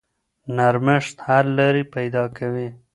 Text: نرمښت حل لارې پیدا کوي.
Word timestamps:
نرمښت 0.55 1.15
حل 1.25 1.47
لارې 1.57 1.83
پیدا 1.95 2.23
کوي. 2.37 2.67